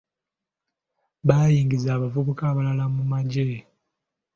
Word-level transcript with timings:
Baayingizza 1.27 1.89
abavubuka 1.93 2.43
abalala 2.51 2.85
mu 2.95 3.03
magye. 3.11 3.49